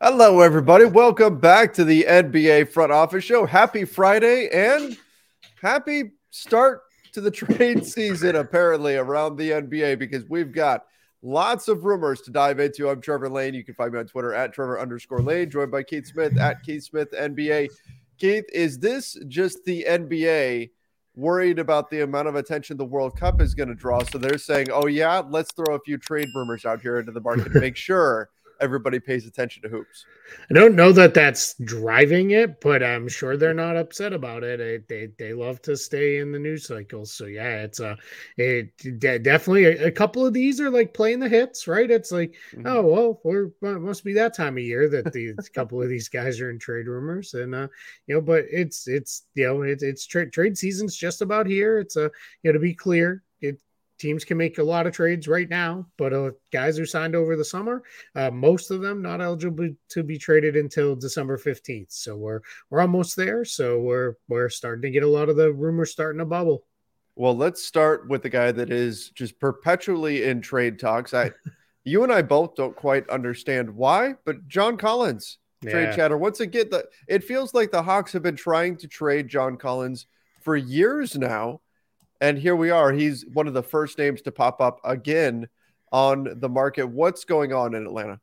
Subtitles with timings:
[0.00, 0.84] Hello, everybody.
[0.84, 3.44] Welcome back to the NBA Front Office Show.
[3.46, 4.96] Happy Friday and
[5.60, 6.82] happy start
[7.14, 10.86] to the trade season, apparently, around the NBA because we've got
[11.20, 12.88] lots of rumors to dive into.
[12.88, 13.54] I'm Trevor Lane.
[13.54, 16.62] You can find me on Twitter at Trevor underscore Lane, joined by Keith Smith at
[16.62, 17.66] Keith Smith NBA.
[18.18, 20.70] Keith, is this just the NBA
[21.16, 24.04] worried about the amount of attention the World Cup is going to draw?
[24.04, 27.20] So they're saying, oh, yeah, let's throw a few trade rumors out here into the
[27.20, 30.04] market to make sure everybody pays attention to hoops.
[30.50, 34.60] I don't know that that's driving it, but I'm sure they're not upset about it.
[34.60, 37.06] it they they love to stay in the news cycle.
[37.06, 37.96] So yeah, it's a
[38.36, 41.90] it definitely a, a, couple of these are like playing the hits, right?
[41.90, 42.66] It's like mm-hmm.
[42.66, 46.08] oh well, we're it must be that time of year that the couple of these
[46.08, 47.68] guys are in trade rumors, and uh,
[48.06, 51.78] you know, but it's it's you know it's it's trade trade season's just about here.
[51.78, 52.10] It's a
[52.42, 53.22] you know to be clear,
[53.98, 57.36] teams can make a lot of trades right now, but uh, guys who signed over
[57.36, 57.82] the summer,
[58.14, 61.90] uh, most of them not eligible to be traded until December fifteenth.
[61.92, 63.44] So we're we're almost there.
[63.44, 66.64] So we're we're starting to get a lot of the rumors starting to bubble.
[67.16, 71.12] Well, let's start with the guy that is just perpetually in trade talks.
[71.12, 71.32] I,
[71.84, 75.96] you and I both don't quite understand why, but John Collins trade yeah.
[75.96, 76.16] chatter.
[76.16, 80.06] Once again, the it feels like the Hawks have been trying to trade John Collins
[80.42, 81.60] for years now
[82.20, 82.92] and here we are.
[82.92, 85.48] He's one of the first names to pop up again
[85.92, 86.86] on the market.
[86.86, 88.20] What's going on in Atlanta?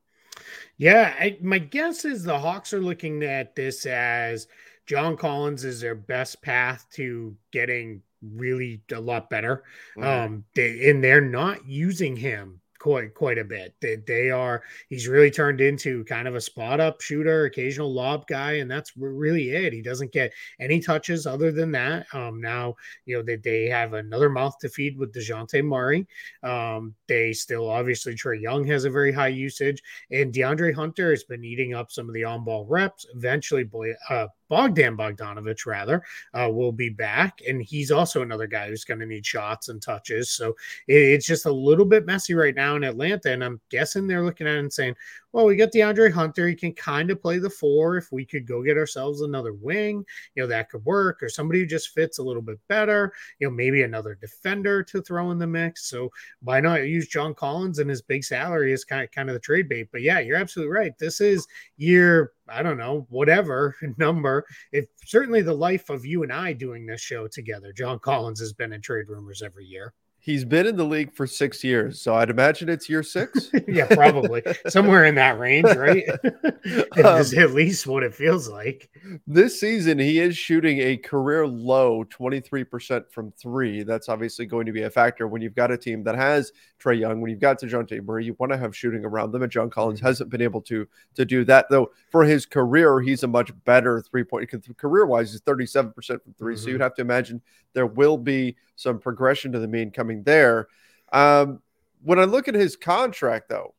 [0.77, 4.47] Yeah, I, my guess is the Hawks are looking at this as
[4.85, 9.63] John Collins is their best path to getting really a lot better.
[9.97, 10.03] Mm-hmm.
[10.03, 13.73] Um, they, and they're not using him quite quite a bit.
[13.81, 18.27] They, they are he's really turned into kind of a spot up shooter, occasional lob
[18.27, 19.73] guy, and that's really it.
[19.73, 22.05] He doesn't get any touches other than that.
[22.13, 22.75] Um, now
[23.05, 26.05] you know that they, they have another mouth to feed with Dejounte Murray.
[26.43, 29.81] Um, they still obviously Trae Young has a very high usage,
[30.11, 33.07] and DeAndre Hunter has been eating up some of the on ball reps.
[33.15, 37.41] Eventually, boy, uh, Bogdan Bogdanovich, rather, uh, will be back.
[37.47, 40.31] And he's also another guy who's going to need shots and touches.
[40.31, 40.49] So
[40.87, 43.31] it, it's just a little bit messy right now in Atlanta.
[43.31, 44.95] And I'm guessing they're looking at it and saying,
[45.35, 46.47] well, we got DeAndre Hunter.
[46.47, 47.97] He can kind of play the four.
[47.97, 51.59] If we could go get ourselves another wing, you know, that could work, or somebody
[51.59, 55.37] who just fits a little bit better, you know, maybe another defender to throw in
[55.37, 55.89] the mix.
[55.89, 56.09] So
[56.41, 59.41] why not use John Collins and his big salary as kind of, kind of the
[59.41, 59.89] trade bait?
[59.91, 60.97] But yeah, you're absolutely right.
[60.97, 64.45] This is year, I don't know, whatever number.
[64.71, 68.53] If certainly the life of you and I doing this show together, John Collins has
[68.53, 69.93] been in trade rumors every year.
[70.25, 73.51] He's been in the league for six years, so I'd imagine it's year six.
[73.67, 76.03] yeah, probably somewhere in that range, right?
[76.23, 78.89] um, at least what it feels like.
[79.27, 83.83] This season, he is shooting a career low 23% from three.
[83.83, 86.99] That's obviously going to be a factor when you've got a team that has Trae
[86.99, 89.43] Young, when you've got Dejounte Murray, you want to have shooting around them.
[89.43, 90.07] And John Collins mm-hmm.
[90.07, 91.67] hasn't been able to to do that.
[91.69, 96.33] Though for his career, he's a much better three point career wise, he's 37% from
[96.37, 96.63] 3 mm-hmm.
[96.63, 97.43] So you'd have to imagine
[97.73, 100.67] there will be some progression to the mean coming there.
[101.11, 101.61] Um,
[102.03, 103.73] when I look at his contract, though,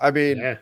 [0.00, 0.58] I mean, yeah.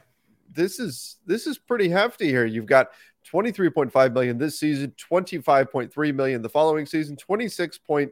[0.53, 2.45] this is this is pretty hefty here.
[2.45, 2.91] You've got
[3.33, 8.11] 23.5 million this season, 25.3 million the following season, 26.6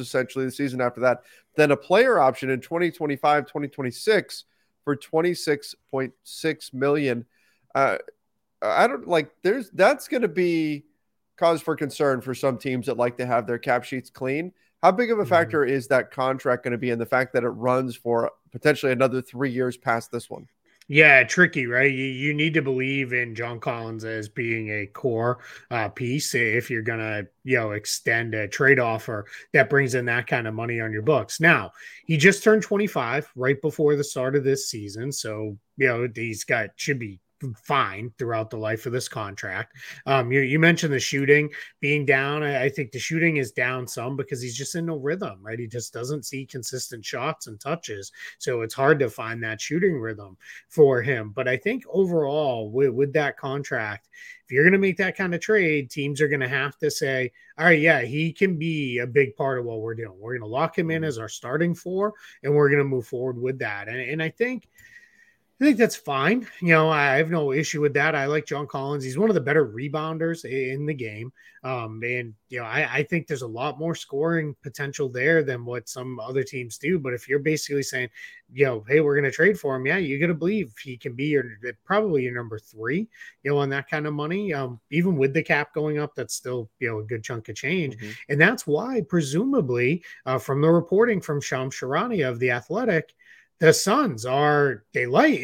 [0.00, 1.22] essentially the season after that.
[1.56, 4.44] Then a player option in 2025, 2026
[4.84, 7.26] for 26.6 million.
[7.74, 7.98] Uh,
[8.62, 10.84] I don't like there's that's going to be
[11.36, 14.52] cause for concern for some teams that like to have their cap sheets clean.
[14.82, 15.74] How big of a factor mm-hmm.
[15.74, 19.20] is that contract going to be in the fact that it runs for potentially another
[19.20, 20.46] three years past this one?
[20.92, 21.92] Yeah, tricky, right?
[21.92, 25.38] You, you need to believe in John Collins as being a core
[25.70, 30.06] uh, piece if you're going to, you know, extend a trade offer that brings in
[30.06, 31.38] that kind of money on your books.
[31.38, 31.70] Now,
[32.06, 35.12] he just turned 25 right before the start of this season.
[35.12, 37.20] So, you know, he's got, should be
[37.62, 39.76] fine throughout the life of this contract.
[40.06, 41.50] Um, you, you mentioned the shooting
[41.80, 42.42] being down.
[42.42, 45.58] I, I, think the shooting is down some because he's just in no rhythm, right?
[45.58, 48.12] He just doesn't see consistent shots and touches.
[48.38, 50.36] So it's hard to find that shooting rhythm
[50.68, 51.32] for him.
[51.34, 54.08] But I think overall, with, with that contract,
[54.44, 56.90] if you're going to make that kind of trade, teams are going to have to
[56.90, 60.18] say, all right, yeah, he can be a big part of what we're doing.
[60.18, 61.08] We're going to lock him in mm-hmm.
[61.08, 63.88] as our starting four, and we're going to move forward with that.
[63.88, 64.68] And, and I think–
[65.60, 66.46] I think that's fine.
[66.62, 68.14] You know, I have no issue with that.
[68.14, 69.04] I like John Collins.
[69.04, 71.32] He's one of the better rebounders in the game.
[71.62, 75.66] Um, and, you know, I, I, think there's a lot more scoring potential there than
[75.66, 76.98] what some other teams do.
[76.98, 78.08] But if you're basically saying,
[78.50, 80.96] you know, hey, we're going to trade for him, yeah, you're going to believe he
[80.96, 81.44] can be your
[81.84, 83.06] probably your number three,
[83.42, 84.54] you know, on that kind of money.
[84.54, 87.56] Um, even with the cap going up, that's still, you know, a good chunk of
[87.56, 87.98] change.
[87.98, 88.10] Mm-hmm.
[88.30, 93.12] And that's why, presumably, uh, from the reporting from Shams Charania of The Athletic,
[93.60, 95.38] the Suns are they like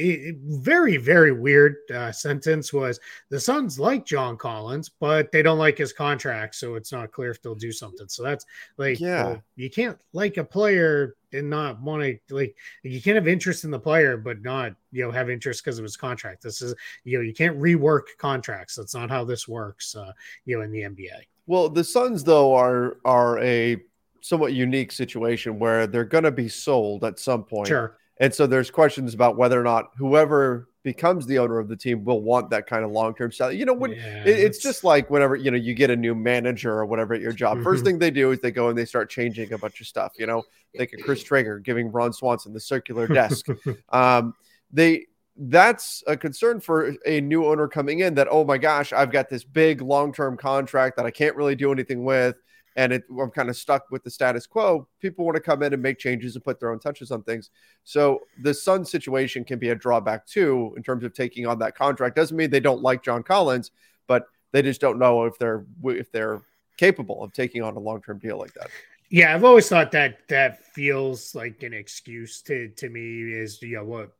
[0.47, 2.99] very very weird uh, sentence was
[3.29, 7.31] the Suns like John Collins, but they don't like his contract, so it's not clear
[7.31, 8.09] if they'll do something.
[8.09, 8.47] So that's
[8.79, 13.17] like yeah, well, you can't like a player and not want to like you can't
[13.17, 16.43] have interest in the player but not you know have interest because of his contract.
[16.43, 16.75] This is
[17.05, 18.77] you know you can't rework contracts.
[18.77, 19.95] That's not how this works.
[19.95, 20.13] Uh,
[20.47, 21.21] you know in the NBA.
[21.47, 23.77] Well, the Suns though are are a
[24.23, 27.69] somewhat unique situation where they're going to be sold at some point.
[27.69, 31.77] Sure and so there's questions about whether or not whoever becomes the owner of the
[31.77, 33.57] team will want that kind of long-term salary.
[33.57, 36.15] You know, when yeah, it, it's just like whenever you know you get a new
[36.15, 37.85] manager or whatever at your job, 1st mm-hmm.
[37.85, 40.13] thing they do is they go and they start changing a bunch of stuff.
[40.17, 40.45] You know,
[40.77, 43.47] think of Chris Traeger giving Ron Swanson the circular desk.
[43.91, 44.35] um,
[44.73, 49.11] they that's a concern for a new owner coming in that oh my gosh, I've
[49.11, 52.37] got this big long-term contract that I can't really do anything with
[52.77, 54.87] and it, I'm kind of stuck with the status quo.
[55.01, 57.51] People want to come in and make changes and put their own touches on things.
[57.85, 61.75] So the Sun situation can be a drawback too in terms of taking on that
[61.75, 62.15] contract.
[62.17, 63.71] Doesn't mean they don't like John Collins,
[64.07, 66.43] but they just don't know if they're if they're
[66.77, 68.69] capable of taking on a long term deal like that.
[69.09, 73.77] Yeah, I've always thought that that feels like an excuse to to me is you
[73.77, 74.13] know what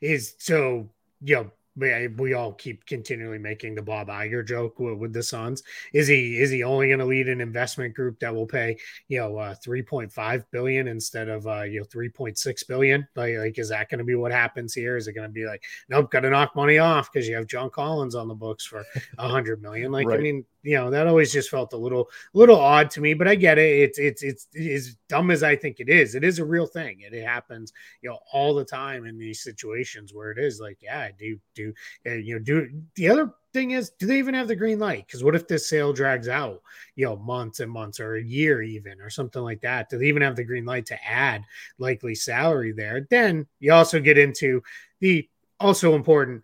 [0.00, 0.88] is so
[1.22, 5.22] you know we, we all keep continually making the Bob Iger joke with, with the
[5.22, 5.62] Suns.
[5.92, 8.76] Is he is he only going to lead an investment group that will pay
[9.08, 12.62] you know uh, three point five billion instead of uh, you know three point six
[12.62, 13.06] billion?
[13.16, 14.96] Like, like is that going to be what happens here?
[14.96, 17.46] Is it going to be like nope, got to knock money off because you have
[17.46, 18.84] John Collins on the books for
[19.18, 19.92] a hundred million?
[19.92, 20.18] Like right.
[20.18, 23.28] I mean, you know that always just felt a little little odd to me but
[23.28, 23.80] i get it.
[23.80, 27.00] It's it's it's as dumb as i think it is it is a real thing
[27.00, 30.78] it, it happens you know all the time in these situations where it is like
[30.80, 31.72] yeah do do
[32.04, 35.06] you know do the other thing is do they even have the green light?
[35.06, 36.62] Because what if this sale drags out
[36.96, 39.88] you know months and months or a year even or something like that?
[39.88, 41.44] Do they even have the green light to add
[41.78, 43.06] likely salary there?
[43.10, 44.62] Then you also get into
[45.00, 45.28] the
[45.60, 46.42] also important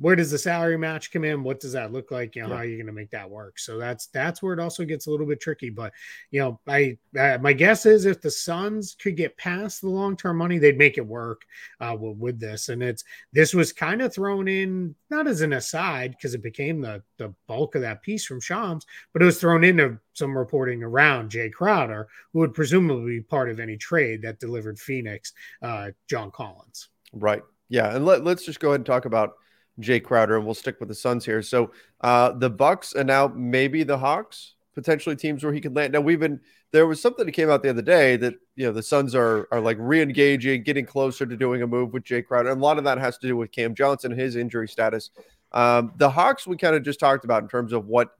[0.00, 1.42] where does the salary match come in?
[1.42, 2.36] What does that look like?
[2.36, 2.54] You know, yeah.
[2.54, 3.58] how are you going to make that work?
[3.58, 5.70] So that's that's where it also gets a little bit tricky.
[5.70, 5.92] But
[6.30, 10.16] you know, I uh, my guess is if the Suns could get past the long
[10.16, 11.42] term money, they'd make it work
[11.80, 12.68] uh, with, with this.
[12.68, 13.02] And it's
[13.32, 17.34] this was kind of thrown in not as an aside because it became the the
[17.48, 21.52] bulk of that piece from Shams, but it was thrown into some reporting around Jae
[21.52, 26.88] Crowder, who would presumably be part of any trade that delivered Phoenix uh, John Collins.
[27.12, 27.42] Right.
[27.68, 29.34] Yeah, and let, let's just go ahead and talk about
[29.80, 31.42] Jae Crowder, and we'll stick with the Suns here.
[31.42, 35.92] So uh, the Bucks and now maybe the Hawks, potentially teams where he could land.
[35.92, 38.72] Now we've been there was something that came out the other day that you know
[38.72, 42.50] the Suns are are like re-engaging, getting closer to doing a move with Jae Crowder,
[42.50, 45.10] and a lot of that has to do with Cam Johnson, and his injury status.
[45.52, 48.10] Um, the Hawks we kind of just talked about in terms of what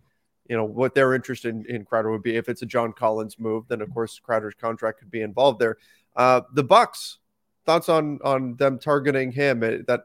[0.49, 2.37] you know what their interest in, in Crowder would be.
[2.37, 5.77] If it's a John Collins move, then of course Crowder's contract could be involved there.
[6.17, 7.19] Uh, the Bucks
[7.67, 10.05] thoughts on on them targeting him that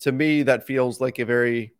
[0.00, 1.72] to me, that feels like a very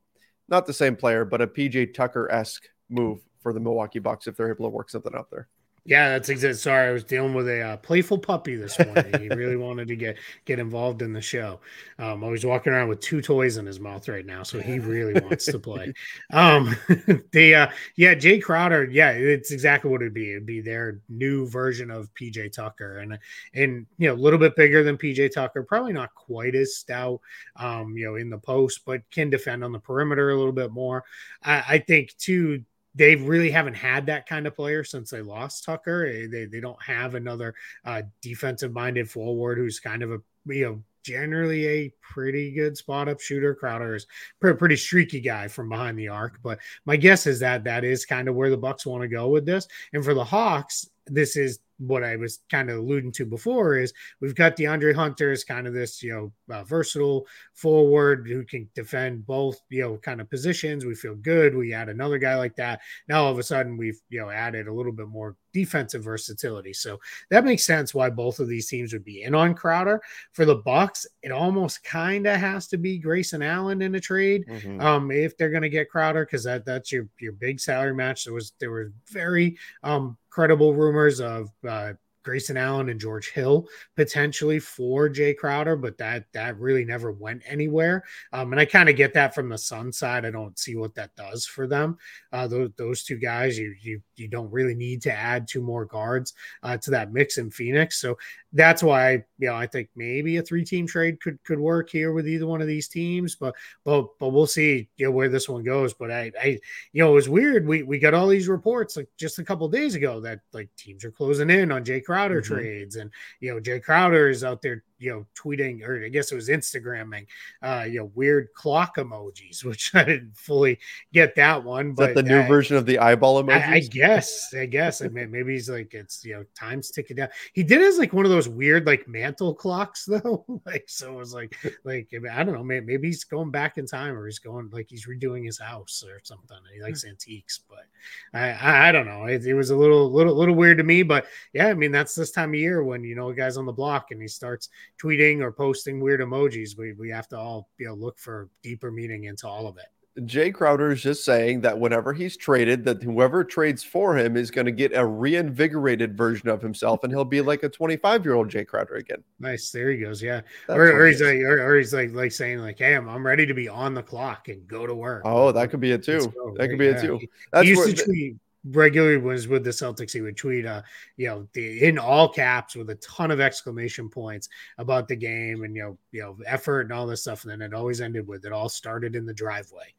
[0.49, 4.37] not the same player, but a PJ Tucker esque move for the Milwaukee Bucks if
[4.37, 5.49] they're able to work something out there.
[5.87, 6.59] Yeah, that's exactly.
[6.59, 9.21] Sorry, I was dealing with a uh, playful puppy this morning.
[9.21, 11.61] he really wanted to get get involved in the show.
[12.01, 14.81] Um, I was walking around with two toys in his mouth right now, so he
[14.81, 15.93] really wants to play.
[16.33, 16.75] Um,
[17.33, 17.67] the uh,
[17.97, 18.85] yeah, Jae Crowder.
[18.91, 20.33] Yeah, it's exactly what it'd be.
[20.33, 23.19] It'd be their new version of PJ Tucker, and
[23.55, 25.63] and you know a little bit bigger than PJ Tucker.
[25.63, 27.21] Probably not quite as stout,
[27.57, 30.73] um, you know, in the post, but can defend on the perimeter a little bit
[30.73, 31.05] more.
[31.45, 32.65] I, I think too
[32.97, 36.07] they really haven't had that kind of player since they lost Tucker.
[36.07, 40.65] Eh, they, they don't have another uh, defensive minded forward who's kind of a you
[40.65, 43.55] know generally a pretty good spot up shooter.
[43.55, 44.07] Crowder is
[44.43, 48.07] a pretty streaky guy from behind the arc, but my guess is that that is
[48.07, 49.69] kind of where the Bucks want to go with this.
[49.93, 53.93] And for the Hawks, this is what I was kind of alluding to before is
[54.21, 56.13] we've got DeAndre Hunter as kind of this, you
[56.49, 60.85] know, uh, versatile forward who can defend both, you know, kind of positions.
[60.85, 61.55] We feel good.
[61.55, 62.81] We add another guy like that.
[63.09, 66.73] Now all of a sudden we've, you know, added a little bit more defensive versatility.
[66.73, 66.99] So
[67.31, 70.01] that makes sense why both of these teams would be in on Crowder.
[70.33, 74.47] For the Bucks, it almost kind of has to be Grayson Allen in a trade
[74.47, 74.81] mm-hmm.
[74.81, 78.25] um, if they're going to get Crowder because that that's your your big salary match.
[78.25, 83.67] There was there were very um, credible rumors of uh, Grayson Allen and George Hill
[83.97, 88.05] potentially for Jae Crowder, but that that really never went anywhere.
[88.35, 90.27] Um, and I kind of get that from the Sun side.
[90.27, 91.97] I don't see what that does for them.
[92.33, 95.87] Uh, those, those two guys, you you you don't really need to add two more
[95.87, 97.99] guards uh, to that mix in Phoenix.
[97.99, 98.19] So
[98.57, 102.13] that's why you know I think maybe a three team trade could could work here
[102.13, 103.37] with either one of these teams.
[103.37, 105.93] But but but we'll see you know where this one goes.
[105.93, 106.59] But I I
[106.93, 107.67] you know it was weird.
[107.67, 111.05] We we got all these reports like just a couple days ago that like teams
[111.05, 112.55] are closing in on Jae Crowder mm-hmm.
[112.55, 113.11] trades, and
[113.41, 116.49] you know Jae Crowder is out there you know tweeting or I guess it was
[116.49, 117.27] Instagramming
[117.63, 120.79] uh you know weird clock emojis which I didn't fully
[121.13, 124.67] get that one but the new version of the eyeball emoji I, I, guess I
[124.67, 127.29] guess I mean, maybe he's like it's you know time's ticking down.
[127.53, 131.17] He did as like one of those weird like mantle clocks though like so it
[131.17, 134.71] was like like I don't know maybe he's going back in time or he's going
[134.73, 137.87] like he's redoing his house or something he likes antiques but
[138.35, 141.03] I, I, I don't know it, it was a little little little weird to me
[141.03, 143.67] but yeah I mean that's this time of year when you know a guy's on
[143.67, 144.69] the block and he starts
[145.03, 146.77] tweeting or posting weird emojis.
[146.77, 149.87] We we have to all you know look for deeper meaning into all of it.
[150.21, 154.51] Jae Crowder is just saying that whenever he's traded, that whoever trades for him is
[154.51, 158.35] going to get a reinvigorated version of himself, and he'll be like a 25 year
[158.35, 159.23] old Jae Crowder again.
[159.39, 160.23] Nice, there he goes.
[160.23, 163.27] Yeah, or, or he's like, or, or, he's like, like saying like, "Hey, I'm, I'm
[163.27, 166.03] ready to be on the clock and go to work." Oh, that could be it
[166.03, 166.33] too.
[166.57, 166.93] That could be yeah.
[166.93, 167.21] it too.
[167.53, 168.37] That's he used where, to tweet
[168.71, 170.83] regularly was with the Celtics, he would tweet, uh,
[171.17, 175.65] you know, the, in all caps with a ton of exclamation points about the game
[175.65, 177.45] and you know, you know, effort and all this stuff.
[177.45, 179.95] And then it always ended with it all started in the driveway.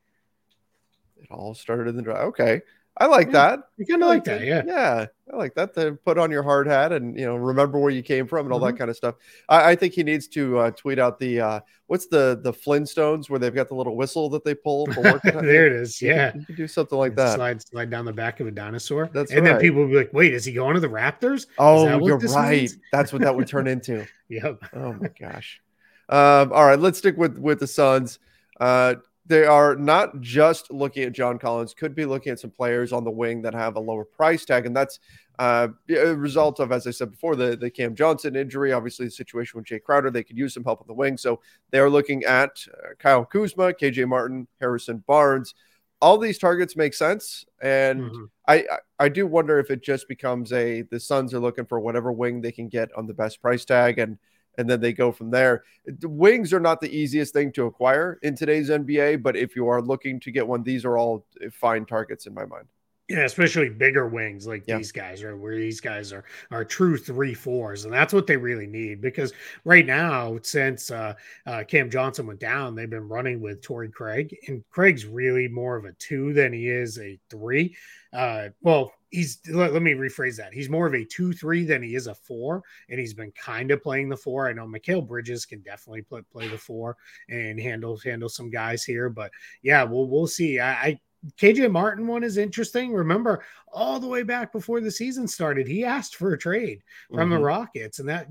[1.17, 2.27] It all started in the drive.
[2.27, 2.61] Okay.
[2.99, 3.59] I like yeah, that.
[3.77, 4.63] You kind of like, that, yeah.
[4.65, 5.73] Yeah, I like that.
[5.75, 8.53] To put on your hard hat and you know remember where you came from and
[8.53, 8.67] all mm-hmm.
[8.67, 9.15] that kind of stuff.
[9.47, 13.29] I, I, think he needs to uh, tweet out the uh, what's the the Flintstones
[13.29, 16.01] where they've got the little whistle that they pull for there it is.
[16.01, 17.35] Yeah, you can do something like that.
[17.35, 19.09] Slide slide down the back of a dinosaur.
[19.13, 19.53] That's and right.
[19.53, 22.61] then people will be like, "Wait, is he going to the Raptors?" Oh, you're right.
[22.61, 22.77] Means?
[22.91, 24.07] That's what that would turn into.
[24.29, 24.61] yep.
[24.73, 25.61] Oh my gosh.
[26.09, 28.19] Um, all right, let's stick with with the Suns.
[28.59, 28.95] Uh,
[29.27, 33.03] they are not just looking at John Collins, could be looking at some players on
[33.03, 34.65] the wing that have a lower price tag.
[34.65, 34.99] And that's
[35.37, 39.11] uh, a result of, as I said before, the, the Cam Johnson injury, obviously the
[39.11, 40.09] situation with Jae Crowder.
[40.09, 41.17] They could use some help on the wing.
[41.17, 41.41] So
[41.71, 45.53] they're looking at uh, Kyle Kuzma, KJ Martin, Harrison Barnes.
[45.99, 47.45] All these targets make sense.
[47.61, 48.23] And mm-hmm.
[48.47, 48.65] I,
[48.97, 52.39] I do wonder if it just becomes a the Suns are looking for whatever wing
[52.39, 53.99] they can get on the best price tag.
[53.99, 54.17] And
[54.57, 55.63] and then they go from there.
[56.03, 59.81] Wings are not the easiest thing to acquire in today's NBA, but if you are
[59.81, 62.67] looking to get one, these are all fine targets in my mind.
[63.09, 64.75] Yeah, especially bigger wings like yeah.
[64.77, 68.35] these guys are, where these guys are are true three fours, and that's what they
[68.35, 68.99] really need.
[68.99, 69.31] Because
[69.63, 71.13] right now, since uh,
[71.45, 75.77] uh, Cam Johnson went down, they've been running with Torrey Craig, and Craig's really more
[75.77, 77.77] of a two than he is a three.
[78.11, 80.53] Uh, well, he's let, let, me rephrase that.
[80.53, 83.71] He's more of a two three than he is a four, and he's been kind
[83.71, 84.47] of playing the four.
[84.47, 86.97] I know Mikal Bridges can definitely play, play the four
[87.29, 90.59] and handle handle some guys here, but yeah, we'll we'll see.
[90.59, 90.99] I, I
[91.37, 92.93] KJ Martin one is interesting.
[92.93, 97.29] Remember, all the way back before the season started, he asked for a trade from
[97.29, 97.31] mm-hmm.
[97.31, 98.27] the Rockets, and that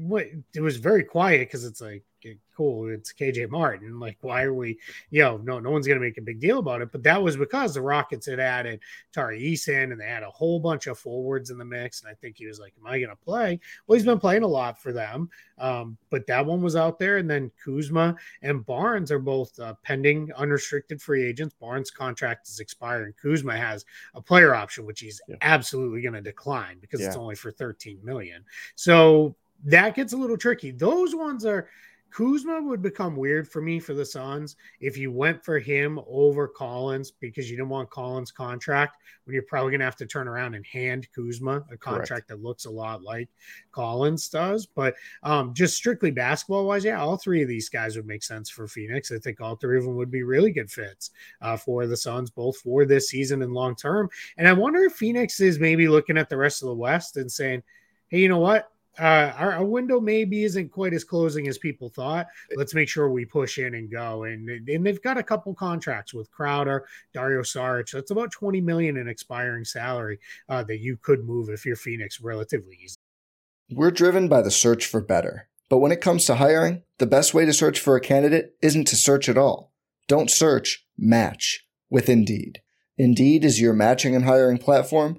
[0.54, 2.04] it was very quiet because it's like
[2.56, 4.00] cool, it's KJ Martin.
[4.00, 4.78] Like, why are we,
[5.10, 6.90] you know, no, no one's going to make a big deal about it.
[6.90, 8.80] But that was because the Rockets had added
[9.12, 12.02] Tari Eason and they had a whole bunch of forwards in the mix.
[12.02, 13.60] And I think he was like, Am I going to play?
[13.86, 15.28] Well, he's been playing a lot for them.
[15.58, 17.18] Um, but that one was out there.
[17.18, 21.54] And then Kuzma and Barnes are both uh, pending unrestricted free agents.
[21.60, 23.12] Barnes' contract is expiring.
[23.20, 25.36] Kuzma has a player option, which he's yeah.
[25.42, 27.08] absolutely going to decline because yeah.
[27.08, 28.44] it's only for 13 million.
[28.74, 30.70] So that gets a little tricky.
[30.70, 31.68] Those ones are
[32.16, 36.48] Kuzma would become weird for me for the Suns if you went for him over
[36.48, 40.26] Collins because you didn't want Collins' contract when you're probably going to have to turn
[40.26, 42.28] around and hand Kuzma a contract Correct.
[42.28, 43.28] that looks a lot like
[43.70, 44.64] Collins does.
[44.64, 44.94] But
[45.24, 48.66] um, just strictly basketball wise, yeah, all three of these guys would make sense for
[48.66, 49.12] Phoenix.
[49.12, 51.10] I think all three of them would be really good fits
[51.42, 54.08] uh, for the Suns, both for this season and long term.
[54.38, 57.30] And I wonder if Phoenix is maybe looking at the rest of the West and
[57.30, 57.62] saying,
[58.08, 58.70] hey, you know what?
[58.98, 62.26] Uh, our, our, window maybe isn't quite as closing as people thought.
[62.56, 64.24] Let's make sure we push in and go.
[64.24, 67.90] And and they've got a couple contracts with Crowder, Dario Saric.
[67.90, 72.20] That's about twenty million in expiring salary uh, that you could move if you're Phoenix
[72.20, 72.96] relatively easy.
[73.70, 77.34] We're driven by the search for better, but when it comes to hiring, the best
[77.34, 79.72] way to search for a candidate isn't to search at all.
[80.08, 80.86] Don't search.
[80.96, 82.62] Match with Indeed.
[82.96, 85.18] Indeed is your matching and hiring platform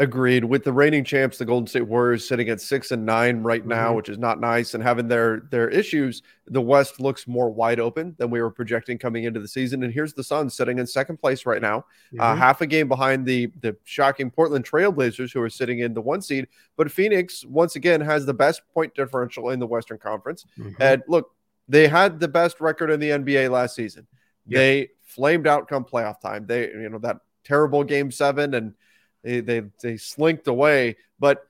[0.00, 0.44] Agreed.
[0.44, 3.88] With the reigning champs, the Golden State Warriors sitting at six and nine right now,
[3.88, 3.96] mm-hmm.
[3.96, 8.14] which is not nice, and having their their issues, the West looks more wide open
[8.16, 9.82] than we were projecting coming into the season.
[9.82, 12.20] And here's the Suns sitting in second place right now, uh, mm-hmm.
[12.20, 16.00] uh, half a game behind the the shocking Portland Trailblazers, who are sitting in the
[16.00, 16.46] one seed.
[16.76, 20.44] But Phoenix once again has the best point differential in the Western Conference.
[20.56, 20.80] Mm-hmm.
[20.80, 21.34] And look,
[21.66, 24.06] they had the best record in the NBA last season.
[24.46, 24.58] Yep.
[24.58, 26.46] They flamed out come playoff time.
[26.46, 28.74] They you know that terrible game seven and
[29.22, 30.96] they, they, they slinked away.
[31.18, 31.46] But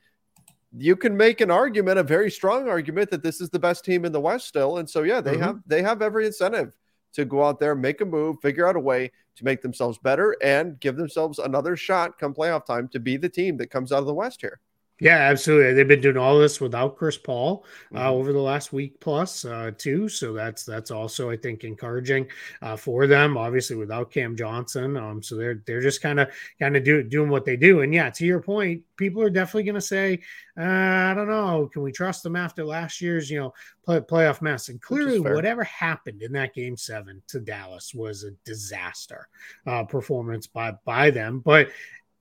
[0.76, 4.04] you can make an argument, a very strong argument, that this is the best team
[4.04, 4.78] in the West still.
[4.78, 5.42] And so, yeah, they mm-hmm.
[5.42, 6.72] have they have every incentive
[7.14, 10.36] to go out there, make a move, figure out a way to make themselves better,
[10.42, 14.00] and give themselves another shot come playoff time to be the team that comes out
[14.00, 14.60] of the West here.
[15.00, 15.74] Yeah, absolutely.
[15.74, 17.64] They've been doing all this without Chris Paul
[17.94, 18.08] uh, mm-hmm.
[18.08, 20.08] over the last week plus uh, too.
[20.08, 22.26] So that's that's also I think encouraging
[22.62, 23.36] uh, for them.
[23.36, 26.28] Obviously, without Cam Johnson, um, so they're they're just kind of
[26.58, 27.82] kind of do, doing what they do.
[27.82, 30.20] And yeah, to your point, people are definitely going to say,
[30.58, 34.42] uh, I don't know, can we trust them after last year's you know play, playoff
[34.42, 34.68] mess?
[34.68, 39.28] And clearly, whatever happened in that game seven to Dallas was a disaster
[39.64, 41.38] uh, performance by by them.
[41.38, 41.70] But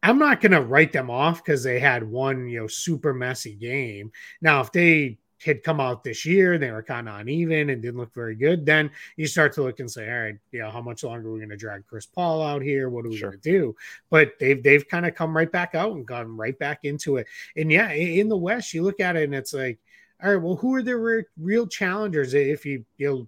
[0.04, 3.56] I'm not going to write them off because they had one, you know, super messy
[3.56, 4.12] game.
[4.42, 8.00] Now, if they had come out this year, they were kind of uneven and didn't
[8.00, 10.82] look very good, then you start to look and say, all right, you know, how
[10.82, 12.90] much longer are we going to drag Chris Paul out here?
[12.90, 13.32] What are we sure.
[13.32, 13.76] going to do?
[14.10, 17.28] But they've they've kind of come right back out and gone right back into it.
[17.56, 19.80] And yeah, in the West, you look at it and it's like,
[20.24, 23.28] all right, well, who are the real challengers if you you know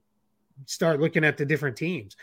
[0.66, 2.16] start looking at the different teams?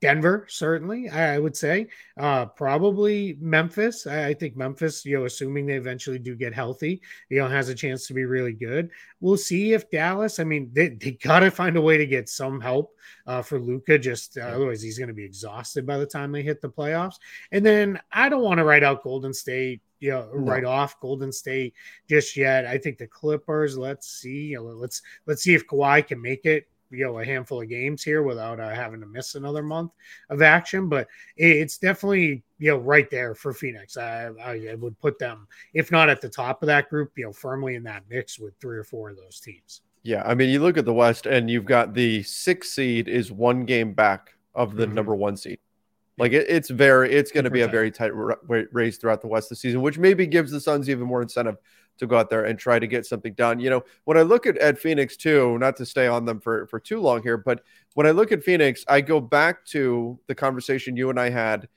[0.00, 1.88] Denver, certainly, I would say.
[2.18, 4.06] Uh, probably Memphis.
[4.06, 7.74] I, think Memphis, you know, assuming they eventually do get healthy, you know, has a
[7.74, 8.90] chance to be really good.
[9.20, 12.28] We'll see if Dallas, I mean, they, they got to find a way to get
[12.28, 12.94] some help
[13.26, 16.42] uh, for Luka, just uh, otherwise he's going to be exhausted by the time they
[16.42, 17.16] hit the playoffs.
[17.52, 20.52] And then I don't want to write out Golden State you know, no.
[20.52, 21.74] right off Golden State
[22.08, 22.66] just yet.
[22.66, 23.78] I think the Clippers.
[23.78, 24.56] Let's see.
[24.58, 28.22] Let's let's see if Kawhi can make it you know a handful of games here
[28.22, 29.92] without uh, having to miss another month
[30.30, 30.88] of action.
[30.88, 33.96] But it's definitely you know right there for Phoenix.
[33.96, 37.32] I, I would put them, if not at the top of that group, you know,
[37.32, 39.82] firmly in that mix with three or four of those teams.
[40.02, 43.32] Yeah, I mean, you look at the West, and you've got the six seed is
[43.32, 44.94] one game back of the mm-hmm.
[44.94, 45.58] number one seed.
[46.18, 48.12] Like it, it's very, it's going to be a very tight
[48.46, 51.56] race throughout the West this season, which maybe gives the Suns even more incentive
[51.98, 53.60] to go out there and try to get something done.
[53.60, 56.66] You know, when I look at, at Phoenix too, not to stay on them for,
[56.66, 57.62] for too long here, but
[57.94, 61.68] when I look at Phoenix, I go back to the conversation you and I had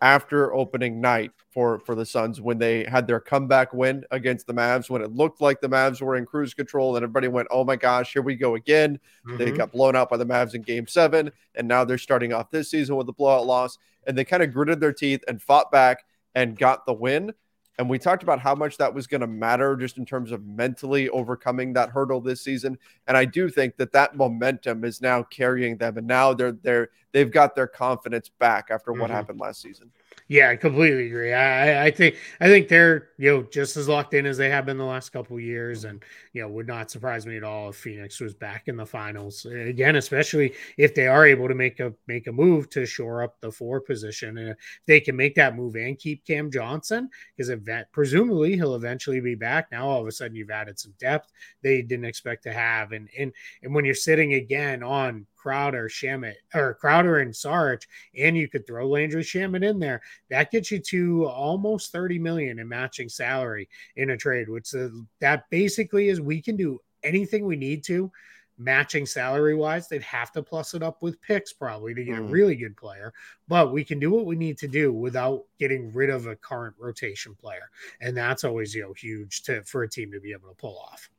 [0.00, 4.52] after opening night for for the Suns when they had their comeback win against the
[4.52, 7.64] Mavs when it looked like the Mavs were in cruise control and everybody went, "Oh
[7.64, 9.36] my gosh, here we go again." Mm-hmm.
[9.38, 12.50] They got blown out by the Mavs in game 7 and now they're starting off
[12.50, 15.70] this season with a blowout loss and they kind of gritted their teeth and fought
[15.70, 17.32] back and got the win.
[17.78, 20.46] And we talked about how much that was going to matter just in terms of
[20.46, 22.78] mentally overcoming that hurdle this season.
[23.08, 25.98] And I do think that that momentum is now carrying them.
[25.98, 29.12] And now they're, they're, they've got their confidence back after what mm-hmm.
[29.12, 29.90] happened last season.
[30.28, 31.32] Yeah, I completely agree.
[31.32, 34.64] I, I think I think they're you know just as locked in as they have
[34.66, 37.76] been the last couple years, and you know would not surprise me at all if
[37.76, 41.92] Phoenix was back in the finals again, especially if they are able to make a
[42.06, 45.56] make a move to shore up the four position, and if they can make that
[45.56, 49.70] move and keep Cam Johnson because event presumably he'll eventually be back.
[49.70, 51.30] Now all of a sudden you've added some depth
[51.62, 56.36] they didn't expect to have, and and and when you're sitting again on Crowder, Shamet,
[56.54, 57.82] or Crowder and Saric,
[58.18, 60.00] and you could throw Landry Shamet in there.
[60.30, 64.88] That gets you to almost 30 million in matching salary in a trade, which uh,
[65.20, 68.10] that basically is we can do anything we need to
[68.56, 69.86] matching salary wise.
[69.86, 72.28] They'd have to plus it up with picks probably to get mm.
[72.28, 73.12] a really good player,
[73.46, 76.74] but we can do what we need to do without getting rid of a current
[76.78, 77.68] rotation player.
[78.00, 80.78] And that's always, you know, huge to for a team to be able to pull
[80.78, 81.10] off.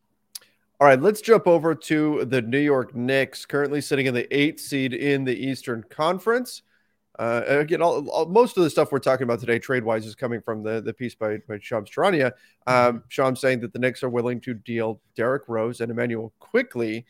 [0.77, 4.59] All right, let's jump over to the New York Knicks, currently sitting in the eighth
[4.59, 6.63] seed in the Eastern Conference.
[7.17, 10.15] Uh, again, all, all, most of the stuff we're talking about today, trade wise, is
[10.15, 12.33] coming from the, the piece by, by Shams Charania.
[12.67, 13.03] Um.
[13.07, 17.05] Shams saying that the Knicks are willing to deal Derrick Rose and Immanuel Quickley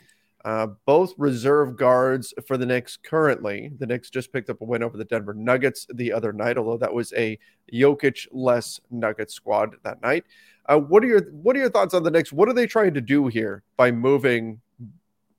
[0.45, 3.71] uh, both reserve guards for the Knicks currently.
[3.79, 6.77] The Knicks just picked up a win over the Denver Nuggets the other night, although
[6.77, 7.39] that was a
[7.73, 10.23] Jokic less Nuggets squad that night.
[10.67, 12.31] Uh, what are your What are your thoughts on the Knicks?
[12.31, 14.61] What are they trying to do here by moving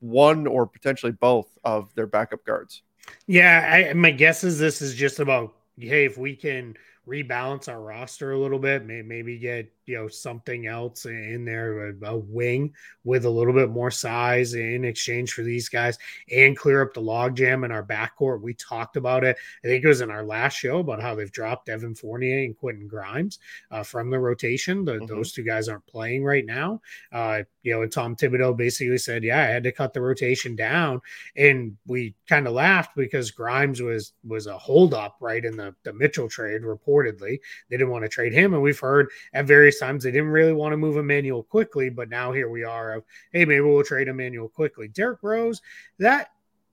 [0.01, 2.83] one or potentially both of their backup guards?
[3.29, 6.75] Yeah, I, my guess is this is just about hey, if we can
[7.07, 11.95] rebalance our roster a little bit, maybe get you know something else in there, a,
[12.07, 15.97] a, wing with a little bit more size in exchange for these guys,
[16.31, 18.43] and clear up the logjam in our backcourt.
[18.43, 19.37] We talked about it.
[19.65, 22.59] I think it was in our last show about how they've dropped Evan Fournier and
[22.59, 23.39] Quentin Grimes
[23.71, 24.85] uh, from the rotation.
[24.85, 25.07] The, mm-hmm.
[25.07, 26.81] Those two guys aren't playing right now.
[27.13, 30.57] Uh, you know, and Tom Thibodeau basically said, "Yeah, I had to cut the rotation
[30.57, 31.01] down,"
[31.37, 35.93] and we kind of laughed because Grimes was was a holdup right in the the
[35.93, 36.63] Mitchell trade.
[36.63, 37.39] Reportedly,
[37.71, 40.53] they didn't want to trade him, and we've heard at various times they didn't really
[40.53, 44.09] want to move Immanuel Quickley, but now here we are of hey, maybe we'll trade
[44.09, 44.89] Immanuel Quickley.
[44.89, 45.63] Derrick Rose,
[45.99, 46.31] that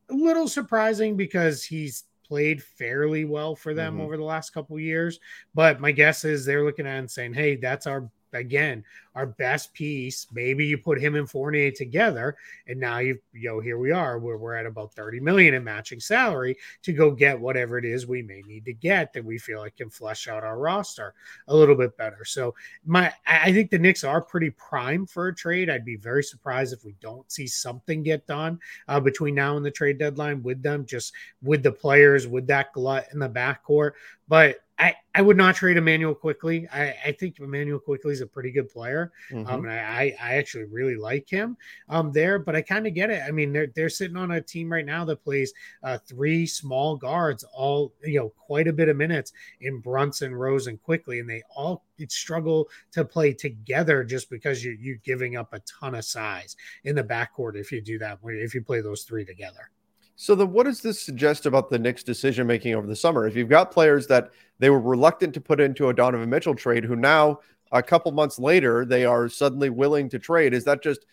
[0.10, 4.04] a little surprising because he's played fairly well for them mm-hmm.
[4.04, 5.20] over the last couple years.
[5.54, 8.84] But my guess is they're looking at and saying, hey, that's our again
[9.16, 10.28] our best piece.
[10.32, 12.36] Maybe you put him and Fournier together,
[12.68, 15.64] and now you you know here we are where we're at about 30 million in
[15.64, 19.38] matching salary to go get whatever it is we may need to get that we
[19.38, 21.14] feel like can flesh out our roster
[21.48, 22.26] a little bit better.
[22.26, 25.70] So my I think the Knicks are pretty prime for a trade.
[25.70, 29.66] I'd be very surprised if we don't see something get done uh, between now and
[29.66, 33.92] the trade deadline with them, just with the players, with that glut in the backcourt.
[34.28, 36.68] But I, I would not trade Immanuel Quickley.
[36.74, 39.12] I, I think Immanuel Quickley is a pretty good player.
[39.32, 39.48] Mm-hmm.
[39.48, 41.58] Um, and I, I actually really like him
[41.90, 43.22] um, there, but I kind of get it.
[43.26, 46.96] I mean, they're, they're sitting on a team right now that plays uh, three small
[46.96, 49.32] guards, all, you know, quite a bit of minutes
[49.62, 51.20] in Brunson, Rose, and Quickley.
[51.20, 55.96] and they all struggle to play together just because you're, you're giving up a ton
[55.96, 59.70] of size in the backcourt if you do that, if you play those three together.
[60.16, 63.28] So then what does this suggest about the Knicks decision making over the summer?
[63.28, 66.86] If you've got players that they were reluctant to put into a Donovan Mitchell trade
[66.86, 67.40] who now
[67.72, 71.06] a couple months later they are suddenly willing to trade, is that just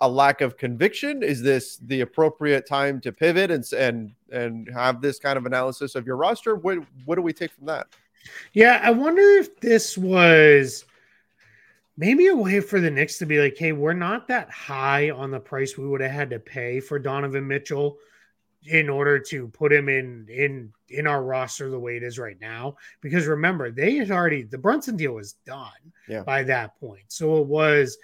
[0.00, 1.22] a lack of conviction?
[1.22, 5.94] Is this the appropriate time to pivot and and and have this kind of analysis
[5.94, 6.54] of your roster?
[6.56, 7.88] What what do we take from that?
[8.52, 10.84] Yeah, I wonder if this was
[11.96, 15.30] maybe a way for the Knicks to be like, hey, we're not that high on
[15.30, 17.98] the price we would have had to pay for Donovan Mitchell
[18.66, 22.40] in order to put him in in in our roster the way it is right
[22.40, 22.76] now.
[23.00, 25.70] Because remember they had already the Brunson deal was done
[26.08, 26.22] yeah.
[26.22, 27.04] by that point.
[27.08, 27.98] So it was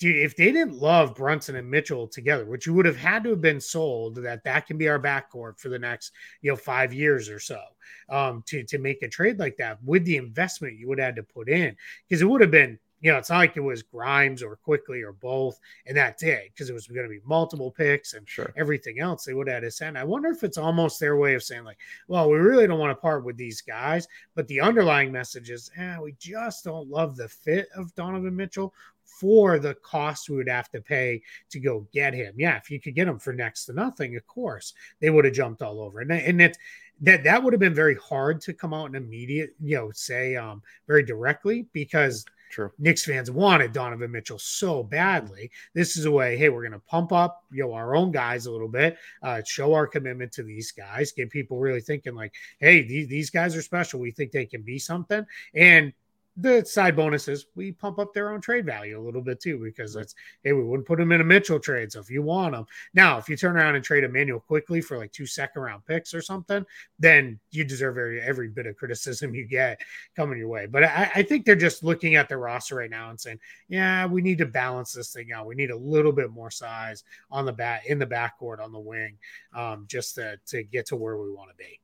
[0.00, 3.42] if they didn't love Brunson and Mitchell together which you would have had to have
[3.42, 7.28] been sold that that can be our backcourt for the next you know 5 years
[7.28, 7.60] or so
[8.08, 11.16] um to to make a trade like that with the investment you would have had
[11.16, 11.76] to put in.
[12.08, 15.00] Because it would have been you know, it's not like it was Grimes or Quickley
[15.00, 18.52] or both, and that day because it was going to be multiple picks and sure.
[18.56, 19.96] everything else they would have to send.
[19.96, 22.90] I wonder if it's almost their way of saying like, well, we really don't want
[22.90, 27.14] to part with these guys, but the underlying message is, eh, we just don't love
[27.14, 31.86] the fit of Donovan Mitchell for the cost we would have to pay to go
[31.92, 32.34] get him.
[32.36, 35.34] Yeah, if you could get him for next to nothing, of course they would have
[35.34, 36.58] jumped all over, and and it
[37.02, 40.34] that that would have been very hard to come out and immediate, you know, say
[40.34, 42.70] um very directly because True.
[42.78, 45.50] Knicks fans wanted Donovan Mitchell so badly.
[45.74, 48.46] This is a way, hey, we're going to pump up, you know, our own guys
[48.46, 52.34] a little bit, uh, show our commitment to these guys, get people really thinking like,
[52.58, 54.00] hey, these, these guys are special.
[54.00, 55.26] We think they can be something.
[55.54, 55.92] And
[56.36, 59.96] the side bonuses, we pump up their own trade value a little bit too, because
[59.96, 61.92] it's hey, we wouldn't put them in a Mitchell trade.
[61.92, 64.98] So if you want them now, if you turn around and trade Immanuel Quickley for
[64.98, 66.64] like two second round picks or something,
[66.98, 69.80] then you deserve every every bit of criticism you get
[70.14, 70.66] coming your way.
[70.66, 74.06] But I, I think they're just looking at the roster right now and saying, yeah,
[74.06, 75.46] we need to balance this thing out.
[75.46, 78.78] We need a little bit more size on the bat in the backcourt on the
[78.78, 79.16] wing,
[79.54, 81.80] um, just to to get to where we want to be.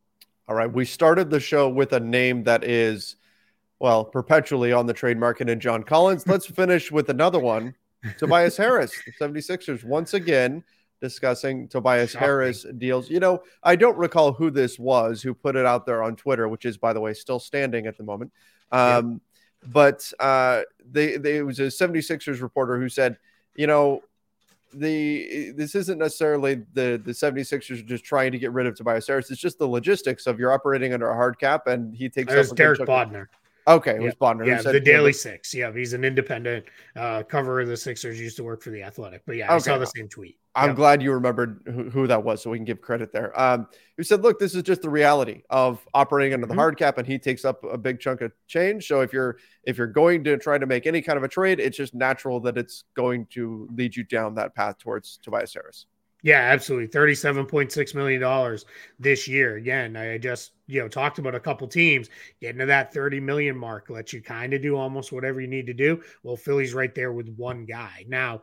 [0.48, 3.16] All right, we started the show with a name that is
[3.82, 6.24] well, perpetually on the trade market in John Collins.
[6.28, 7.74] Let's finish with another one.
[8.16, 10.62] Tobias Harris, the 76ers, once again,
[11.00, 12.14] discussing Tobias.
[12.14, 13.10] Harris deals.
[13.10, 16.48] You know, I don't recall who this was who put it out there on Twitter,
[16.48, 18.32] which is, by the way, still standing at the moment.
[18.70, 19.20] Um,
[19.66, 23.18] But uh, they, they, it was a 76ers reporter who said,
[23.56, 24.02] you know,
[24.74, 29.30] the this isn't necessarily the the 76ers just trying to get rid of Tobias Harris.
[29.30, 32.56] It's just the logistics of you're operating under a hard cap and he takes up
[32.56, 33.26] Derek Bodner.
[33.66, 34.46] Okay, it was Bodner.
[34.46, 35.54] Yeah, the Daily Six.
[35.54, 38.20] Yeah, he's an independent uh, cover of the Sixers.
[38.20, 39.54] Used to work for the Athletic, but yeah, okay.
[39.54, 40.38] I saw the same tweet.
[40.54, 40.76] I'm yep.
[40.76, 43.38] glad you remembered who, who, that was, so we can give credit there.
[43.40, 46.56] Um, he said, "Look, this is just the reality of operating under mm-hmm.
[46.56, 48.86] the hard cap, and he takes up a big chunk of change.
[48.86, 51.60] So if you're if you're going to try to make any kind of a trade,
[51.60, 55.86] it's just natural that it's going to lead you down that path towards Tobias Harris."
[56.22, 56.86] Yeah, absolutely.
[56.88, 58.22] $37.6 million
[58.98, 59.56] this year.
[59.56, 62.08] Again, I just, you know, talked about a couple teams
[62.40, 65.66] getting to that 30 million mark, let you kind of do almost whatever you need
[65.66, 66.00] to do.
[66.22, 68.04] Well, Philly's right there with one guy.
[68.08, 68.42] Now,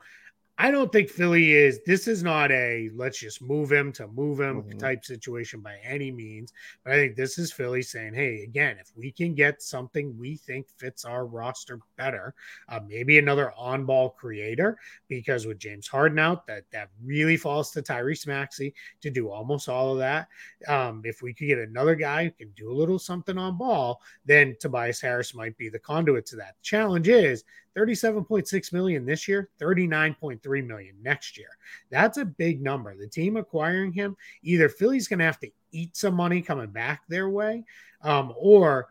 [0.61, 1.79] I don't think Philly is.
[1.85, 4.77] This is not a let's just move him to move him mm-hmm.
[4.77, 6.51] type situation by any means.
[6.83, 10.35] But I think this is Philly saying, hey, again, if we can get something we
[10.35, 12.35] think fits our roster better,
[12.67, 17.71] uh, maybe another on ball creator, because with James Harden out, that that really falls
[17.71, 20.27] to Tyrese Maxey to do almost all of that.
[20.67, 24.01] Um, if we could get another guy who can do a little something on ball,
[24.25, 26.55] then Tobias Harris might be the conduit to that.
[26.57, 27.45] The challenge is
[27.79, 31.49] 37.6 million this year, 39.3 million next year.
[31.89, 32.95] That's a big number.
[32.95, 37.03] The team acquiring him, either Philly's going to have to eat some money coming back
[37.07, 37.63] their way,
[38.01, 38.87] um, or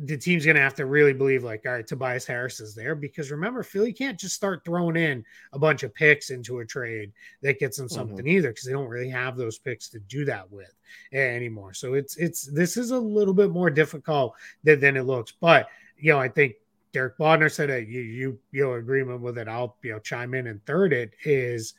[0.00, 2.94] the team's going to have to really believe, like, all right, Tobias Harris is there.
[2.94, 7.10] Because remember, Philly can't just start throwing in a bunch of picks into a trade
[7.42, 7.94] that gets them mm-hmm.
[7.94, 8.28] something mm-hmm.
[8.28, 10.72] either, because they don't really have those picks to do that with
[11.12, 11.74] anymore.
[11.74, 15.32] So it's, it's, this is a little bit more difficult than, than it looks.
[15.32, 16.54] But, you know, I think
[16.92, 19.48] Derek Bodner said that you you you know agreement with it.
[19.48, 21.74] I'll you know chime in and third it is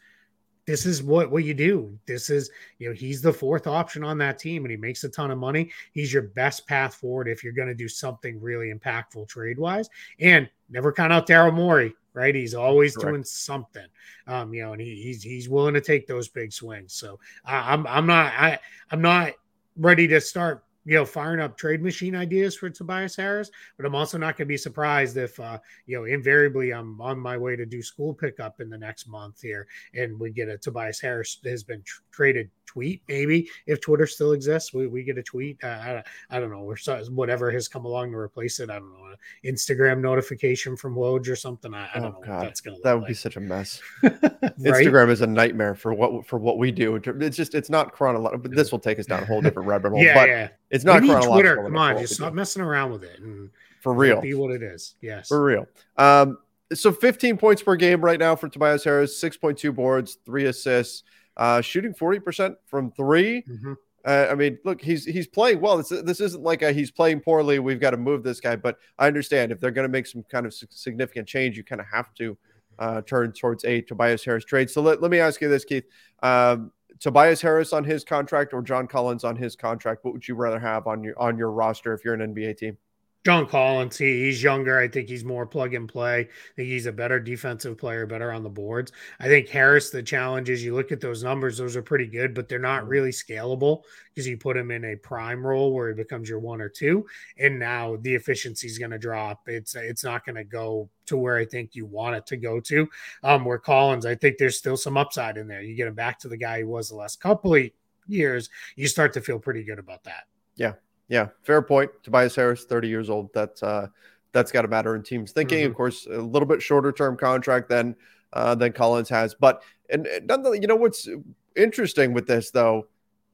[0.69, 1.98] this is what what you do.
[2.06, 5.10] This is you know he's the fourth option on that team and he makes a
[5.10, 5.72] ton of money.
[5.93, 9.89] He's your best path forward if you're going to do something really impactful trade wise.
[10.19, 12.36] And never count out Daryl Morey, right?
[12.36, 13.08] He's always Correct.
[13.08, 13.88] doing something,
[14.28, 16.93] um, you know, and he, he's he's willing to take those big swings.
[16.93, 18.60] So I, I'm I'm not I
[18.91, 19.34] I'm not
[19.76, 23.93] ready to start you know, firing up trade machine ideas for Tobias Harris, but I'm
[23.93, 27.56] also not going to be surprised if, uh, you know, invariably I'm on my way
[27.56, 31.38] to do school pickup in the next month here, and we get a Tobias Harris
[31.45, 35.58] has been tr- traded tweet maybe if Twitter still exists, we, we get a tweet.
[35.63, 36.78] Uh, I, I don't know, or
[37.10, 38.69] whatever has come along to replace it.
[38.69, 41.73] I don't know, Instagram notification from Woj or something.
[41.73, 42.25] I, I don't oh, know.
[42.25, 42.43] God.
[42.43, 43.10] that's gonna that would like.
[43.10, 43.82] be such a mess.
[44.04, 44.13] right?
[44.60, 46.95] Instagram is a nightmare for what for what we do.
[46.95, 48.41] It's just it's not chronological.
[48.41, 50.04] But this will take us down a whole different rabbit hole.
[50.04, 50.47] yeah, but yeah.
[50.69, 51.34] It's not chronological.
[51.34, 51.63] Twitter.
[51.63, 53.49] Come on, just stop messing around with it and
[53.82, 54.21] for real.
[54.21, 54.95] Be what it is.
[55.01, 55.67] Yes, for real.
[55.97, 56.38] Um,
[56.73, 61.03] so 15 points per game right now for Tobias Harris, 6.2 boards, three assists,
[61.38, 63.73] uh, shooting 40% from 3 mm-hmm.
[64.05, 65.77] uh, I mean, look, he's he's playing well.
[65.77, 67.60] This, this isn't like a, he's playing poorly.
[67.60, 70.23] We've got to move this guy, but I understand if they're going to make some
[70.29, 72.38] kind of significant change, you kind of have to
[72.77, 74.69] uh, turn towards a Tobias Harris trade.
[74.69, 75.86] So let, let me ask you this, Keith.
[76.21, 80.03] Um, Tobias Harris on his contract or John Collins on his contract?
[80.03, 82.77] What would you rather have on your on your roster if you're an NBA team?
[83.25, 84.79] John Collins, he, he's younger.
[84.79, 86.21] I think he's more plug and play.
[86.21, 88.93] I think he's a better defensive player, better on the boards.
[89.19, 92.34] I think Harris, the challenge is you look at those numbers, those are pretty good,
[92.34, 95.95] but they're not really scalable because you put him in a prime role where he
[95.95, 97.05] becomes your one or two.
[97.38, 99.41] And now the efficiency is going to drop.
[99.47, 102.60] It's it's not going to go to where I think you want it to go
[102.62, 102.88] to.
[103.23, 105.62] Um, where Collins, I think there's still some upside in there.
[105.62, 107.69] You get him back to the guy he was the last couple of
[108.10, 110.23] years, you start to feel pretty good about that.
[110.55, 110.73] Yeah,
[111.10, 111.91] yeah, fair point.
[112.04, 113.34] Tobias Harris, 30 years old.
[113.34, 113.88] That's uh,
[114.32, 115.60] that's got to matter in teams thinking.
[115.60, 115.72] Mm-hmm.
[115.72, 117.95] Of course, a little bit shorter term contract than
[118.34, 119.36] uh, than Collins has.
[119.36, 120.30] But and, and
[120.62, 121.10] you know what's
[121.56, 122.88] interesting with this though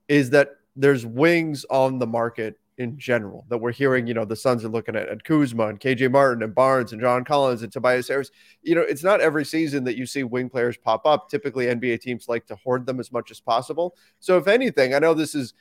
[0.07, 4.07] is that there's wings on the market in general that we're hearing.
[4.07, 7.01] You know, the Suns are looking at, at Kuzma and KJ Martin and Barnes and
[7.01, 8.31] John Collins and Tobias Harris.
[8.61, 11.29] You know, it's not every season that you see wing players pop up.
[11.29, 13.95] Typically, NBA teams like to hoard them as much as possible.
[14.19, 15.53] So, if anything, I know this is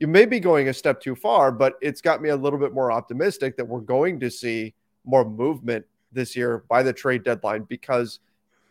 [0.00, 2.72] you may be going a step too far, but it's got me a little bit
[2.72, 7.64] more optimistic that we're going to see more movement this year by the trade deadline
[7.64, 8.20] because,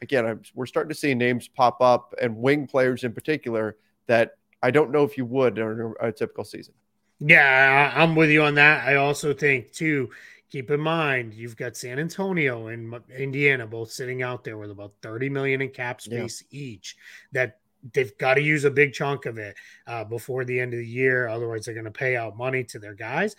[0.02, 3.76] again, I'm, we're starting to see names pop up and wing players in particular
[4.08, 6.74] that I don't know if you would in a, typical season.
[7.20, 8.88] Yeah, I'm with you on that.
[8.88, 10.10] I also think, too,
[10.50, 14.94] keep in mind you've got San Antonio and Indiana both sitting out there with about
[15.02, 16.60] 30 million in cap space yeah.
[16.60, 16.96] each
[17.34, 17.60] that
[17.94, 20.88] they've got to use a big chunk of it uh, before the end of the
[20.88, 21.28] year.
[21.28, 23.36] Otherwise, they're going to pay out money to their guys.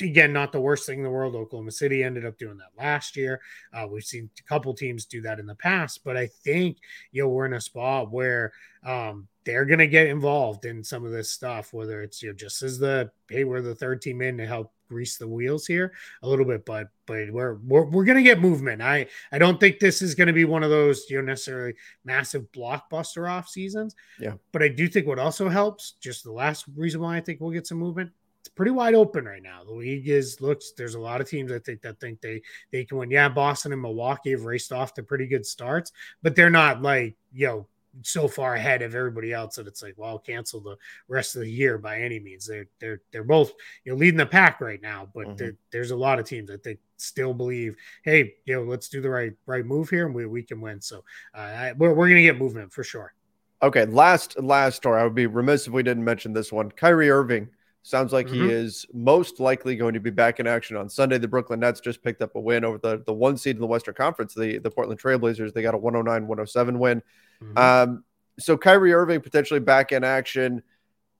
[0.00, 1.34] again, not the worst thing in the world.
[1.34, 3.40] Oklahoma City ended up doing that last year.
[3.72, 6.78] Uh, we've seen a couple teams do that in the past, but I think
[7.12, 8.52] you know we're in a spot where
[8.84, 12.34] um, they're going to get involved in some of this stuff, whether it's you know
[12.34, 15.92] just as the hey we're the third team in to help grease the wheels here
[16.22, 18.82] a little bit, but but we're we're, we're going to get movement.
[18.82, 21.74] I I don't think this is going to be one of those you know necessarily
[22.04, 23.94] massive blockbuster off seasons.
[24.18, 27.40] Yeah, but I do think what also helps, just the last reason why I think
[27.40, 28.10] we'll get some movement.
[28.40, 29.64] It's pretty wide open right now.
[29.64, 30.72] The league is looks.
[30.72, 33.10] There's a lot of teams I think that think they they can win.
[33.10, 37.16] Yeah, Boston and Milwaukee have raced off to pretty good starts, but they're not like
[37.32, 37.66] you know
[38.02, 40.76] so far ahead of everybody else that it's like, well, cancel the
[41.08, 42.46] rest of the year by any means.
[42.46, 43.52] They're they're they're both
[43.84, 45.50] you know leading the pack right now, but mm-hmm.
[45.70, 49.10] there's a lot of teams that they still believe, hey, you know, let's do the
[49.10, 50.80] right right move here and we, we can win.
[50.80, 51.04] So
[51.34, 53.14] uh, I, we're we're gonna get movement for sure.
[53.62, 55.00] Okay, last last story.
[55.00, 56.70] I would be remiss if we didn't mention this one.
[56.70, 57.48] Kyrie Irving
[57.86, 58.48] sounds like mm-hmm.
[58.48, 61.18] he is most likely going to be back in action on Sunday.
[61.18, 63.66] The Brooklyn Nets just picked up a win over the the one seed in the
[63.66, 65.52] Western Conference, the the Portland Trailblazers.
[65.52, 67.02] They got a 109-107 win.
[67.42, 67.58] Mm-hmm.
[67.58, 68.04] Um,
[68.40, 70.62] so Kyrie Irving potentially back in action.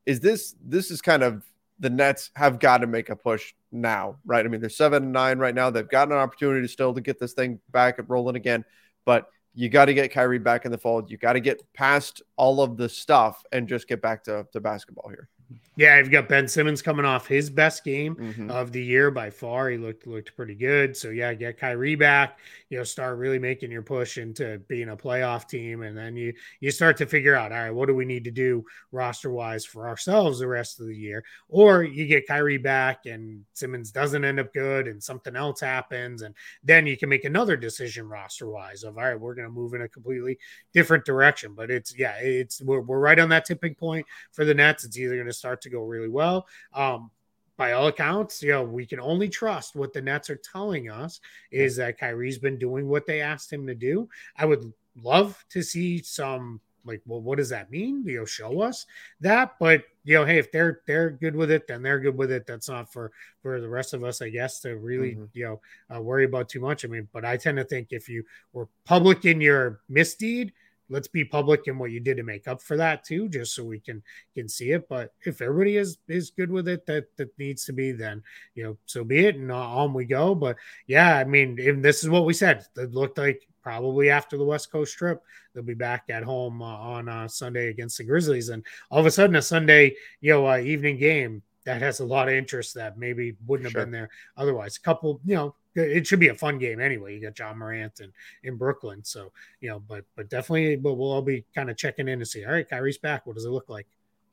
[0.06, 1.44] Is this this is kind of
[1.78, 4.44] the Nets have got to make a push now, right?
[4.44, 5.70] I mean, they're seven and nine right now.
[5.70, 8.64] They've got an opportunity still to get this thing back and rolling again,
[9.04, 11.10] but you got to get Kyrie back in the fold.
[11.10, 14.60] You got to get past all of the stuff and just get back to, to
[14.60, 15.28] basketball here.
[15.78, 18.50] Yeah, you've got Ben Simmons coming off his best game mm-hmm.
[18.50, 19.68] of the year by far.
[19.68, 20.96] He looked looked pretty good.
[20.96, 22.38] So yeah, get Kyrie back.
[22.70, 26.32] You know, start really making your push into being a playoff team, and then you
[26.60, 29.66] you start to figure out, all right, what do we need to do roster wise
[29.66, 31.22] for ourselves the rest of the year?
[31.50, 36.22] Or you get Kyrie back, and Simmons doesn't end up good, and something else happens,
[36.22, 39.52] and then you can make another decision roster wise of all right, we're going to
[39.52, 40.38] move in a completely
[40.72, 41.52] different direction.
[41.54, 44.84] But it's yeah, it's we're, we're right on that tipping point for the Nets.
[44.84, 46.46] It's either going to start to go really well.
[46.74, 47.10] Um,
[47.56, 51.20] by all accounts, you know, we can only trust what the Nets are telling us
[51.50, 54.08] is that Kyrie's been doing what they asked him to do.
[54.36, 54.72] I would
[55.02, 58.04] love to see some like, well, what does that mean?
[58.06, 58.86] You know, show us
[59.20, 59.56] that.
[59.58, 62.46] But you know, hey, if they're they're good with it, then they're good with it.
[62.46, 63.10] That's not for
[63.42, 65.24] for the rest of us, I guess, to really mm-hmm.
[65.32, 65.60] you know
[65.94, 66.84] uh, worry about too much.
[66.84, 70.52] I mean, but I tend to think if you were public in your misdeed,
[70.88, 73.64] let's be public in what you did to make up for that too, just so
[73.64, 74.02] we can
[74.34, 74.88] can see it.
[74.88, 78.22] But if everybody is is good with it, that that needs to be, then
[78.54, 80.34] you know, so be it, and on we go.
[80.34, 82.64] But yeah, I mean, this is what we said.
[82.76, 85.22] It looked like probably after the West Coast trip,
[85.52, 89.06] they'll be back at home uh, on uh, Sunday against the Grizzlies, and all of
[89.06, 92.74] a sudden, a Sunday you know uh, evening game that has a lot of interest
[92.74, 93.82] that maybe wouldn't have sure.
[93.82, 94.76] been there otherwise.
[94.76, 97.14] A couple, you know, it should be a fun game anyway.
[97.14, 98.12] You got Ja Morant and
[98.42, 102.08] in Brooklyn, so you know, but but definitely, but we'll all be kind of checking
[102.08, 102.44] in to see.
[102.44, 103.26] All right, Kyrie's back.
[103.26, 103.86] What does it look like?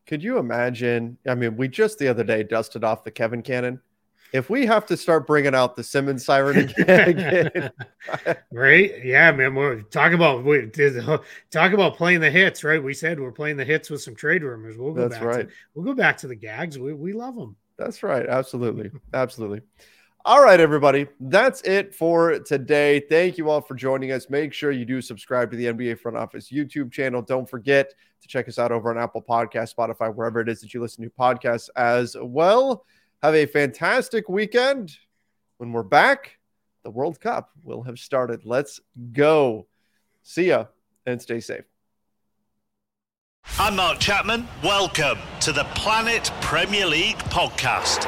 [0.06, 1.18] Could you imagine?
[1.28, 3.82] I mean, we just the other day dusted off the Kevin Cannon.
[4.34, 7.72] If we have to start bringing out the Simmons siren again, again
[8.52, 9.06] right?
[9.06, 9.54] Yeah, man.
[9.54, 10.70] We're talking about we
[11.52, 12.84] talk about playing the hits, right?
[12.84, 14.76] We said we're playing the hits with some trade rumors.
[14.76, 15.24] We'll go That's back.
[15.24, 15.48] right.
[15.48, 16.80] To, we'll go back to the gags.
[16.80, 17.56] We we love them.
[17.78, 18.28] That's right.
[18.28, 19.62] Absolutely, absolutely.
[20.26, 21.08] All right, everybody.
[21.20, 23.02] That's it for today.
[23.02, 24.30] Thank you all for joining us.
[24.30, 27.22] Make sure you do subscribe to the NBA Front Office YouTube channel.
[27.22, 30.74] Don't forget to check us out over on Apple Podcast, Spotify, wherever it is that
[30.74, 32.86] you listen to podcasts as well.
[33.22, 34.96] Have a fantastic weekend.
[35.58, 36.38] When we're back,
[36.84, 38.46] the World Cup will have started.
[38.46, 38.80] Let's
[39.12, 39.68] go.
[40.22, 40.68] See ya
[41.06, 41.66] and stay safe.
[43.60, 44.48] I'm Mark Chapman.
[44.64, 48.08] Welcome to the Planet Premier League podcast.